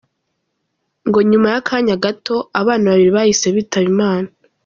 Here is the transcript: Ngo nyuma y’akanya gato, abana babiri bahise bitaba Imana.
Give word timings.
Ngo 1.07 1.19
nyuma 1.29 1.47
y’akanya 1.53 1.95
gato, 2.05 2.35
abana 2.59 2.85
babiri 2.89 3.11
bahise 3.17 3.47
bitaba 3.55 3.87
Imana. 3.93 4.27